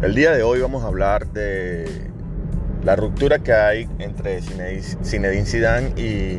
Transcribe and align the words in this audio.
El 0.00 0.14
día 0.14 0.30
de 0.30 0.44
hoy 0.44 0.60
vamos 0.60 0.84
a 0.84 0.86
hablar 0.86 1.26
de 1.32 1.84
la 2.84 2.94
ruptura 2.94 3.40
que 3.40 3.52
hay 3.52 3.88
entre 3.98 4.40
Zinedine 4.40 5.44
Zidane 5.44 5.88
y 6.00 6.38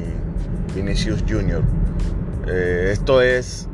Vinicius 0.73 1.25
Jr. 1.27 1.61
Eh, 2.47 2.91
esto 2.93 3.21
es... 3.21 3.67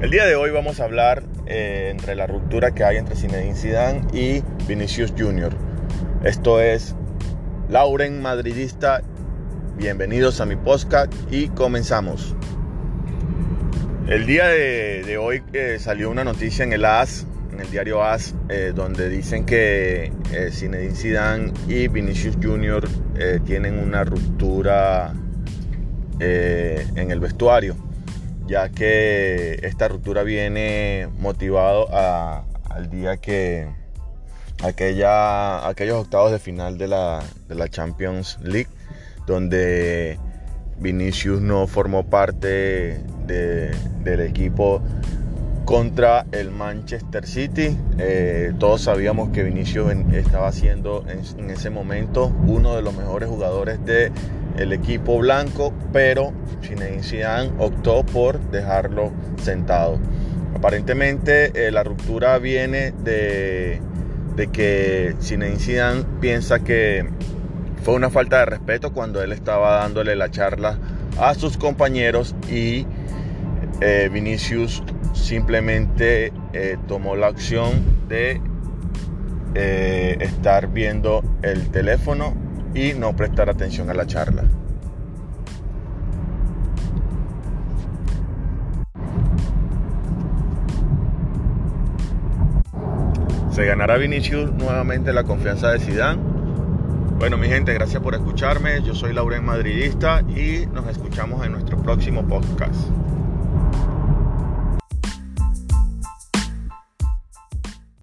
El 0.00 0.10
día 0.10 0.26
de 0.26 0.34
hoy 0.34 0.50
vamos 0.50 0.80
a 0.80 0.84
hablar 0.84 1.22
eh, 1.46 1.90
entre 1.92 2.16
la 2.16 2.26
ruptura 2.26 2.72
que 2.72 2.82
hay 2.82 2.96
entre 2.96 3.14
Zinedine 3.14 3.54
Zidane 3.54 4.00
y 4.12 4.42
Vinicius 4.66 5.14
Jr. 5.16 5.52
Esto 6.24 6.60
es 6.60 6.96
Lauren 7.68 8.20
Madridista. 8.20 9.02
Bienvenidos 9.76 10.40
a 10.40 10.44
mi 10.44 10.56
podcast 10.56 11.12
y 11.30 11.50
comenzamos. 11.50 12.34
El 14.08 14.24
día 14.24 14.46
de, 14.46 15.18
hoy 15.18 15.42
eh, 15.52 15.78
salió 15.80 16.10
una 16.10 16.22
noticia 16.22 16.64
en 16.64 16.72
el 16.72 16.84
AS, 16.84 17.26
en 17.52 17.58
el 17.58 17.68
diario 17.72 18.04
AS, 18.04 18.36
eh, 18.48 18.70
donde 18.72 19.08
dicen 19.08 19.44
que 19.44 20.12
eh, 20.32 20.50
Zinedine 20.52 20.94
Zidane 20.94 21.52
y 21.66 21.88
Vinicius 21.88 22.36
Jr. 22.40 22.88
tienen 23.44 23.80
una 23.80 24.04
ruptura 24.04 25.12
en 26.20 27.10
el 27.10 27.18
vestuario, 27.18 27.76
ya 28.46 28.68
que 28.68 29.58
esta 29.64 29.88
ruptura 29.88 30.22
viene 30.22 31.08
motivado 31.18 31.88
al 31.92 32.88
día 32.88 33.16
que 33.16 33.66
aquella, 34.62 35.66
aquellos 35.66 35.96
octavos 35.96 36.30
de 36.30 36.38
final 36.38 36.78
de 36.78 36.86
la 36.86 37.68
Champions 37.70 38.38
League, 38.40 38.70
donde 39.26 40.16
Vinicius 40.78 41.40
no 41.40 41.66
formó 41.66 42.08
parte 42.08 43.00
del 43.26 44.20
equipo 44.20 44.82
contra 45.66 46.26
el 46.30 46.50
Manchester 46.52 47.26
City. 47.26 47.76
Eh, 47.98 48.52
todos 48.58 48.82
sabíamos 48.82 49.30
que 49.30 49.42
Vinicius 49.42 49.92
estaba 50.12 50.52
siendo 50.52 51.04
en, 51.08 51.50
ese 51.50 51.70
momento 51.70 52.32
uno 52.46 52.76
de 52.76 52.82
los 52.82 52.94
mejores 52.96 53.28
jugadores 53.28 53.80
del 53.84 54.72
equipo 54.72 55.18
blanco, 55.18 55.74
pero 55.92 56.32
Zinedine 56.62 57.02
Zidane 57.02 57.50
optó 57.58 58.06
por 58.06 58.40
dejarlo 58.50 59.12
sentado. 59.42 59.98
Aparentemente 60.54 61.66
eh, 61.66 61.70
la 61.72 61.82
ruptura 61.82 62.38
viene 62.38 62.92
de, 63.02 63.80
de 64.36 64.46
que 64.46 65.16
Zinedine 65.20 65.58
Zidane 65.58 66.04
piensa 66.20 66.60
que 66.60 67.08
fue 67.82 67.94
una 67.94 68.08
falta 68.08 68.38
de 68.38 68.46
respeto 68.46 68.92
cuando 68.92 69.22
él 69.22 69.32
estaba 69.32 69.78
dándole 69.78 70.14
la 70.14 70.30
charla 70.30 70.78
a 71.18 71.34
sus 71.34 71.56
compañeros 71.56 72.34
y 72.50 72.86
eh, 73.80 74.08
Vinicius 74.12 74.82
simplemente 75.12 76.32
eh, 76.52 76.78
tomó 76.88 77.16
la 77.16 77.28
opción 77.28 77.72
de 78.08 78.40
eh, 79.54 80.16
estar 80.20 80.68
viendo 80.68 81.22
el 81.42 81.70
teléfono 81.70 82.34
y 82.74 82.92
no 82.94 83.14
prestar 83.16 83.50
atención 83.50 83.90
a 83.90 83.94
la 83.94 84.06
charla. 84.06 84.44
¿Se 93.50 93.64
ganará 93.64 93.96
Vinicius 93.96 94.52
nuevamente 94.52 95.14
la 95.14 95.24
confianza 95.24 95.70
de 95.70 95.80
Zidane? 95.80 96.20
Bueno, 97.18 97.38
mi 97.38 97.48
gente, 97.48 97.72
gracias 97.72 98.02
por 98.02 98.14
escucharme. 98.14 98.82
Yo 98.82 98.94
soy 98.94 99.14
Lauren 99.14 99.42
Madridista 99.42 100.20
y 100.28 100.66
nos 100.66 100.86
escuchamos 100.86 101.44
en 101.46 101.52
nuestro 101.52 101.78
próximo 101.78 102.26
podcast. 102.28 102.90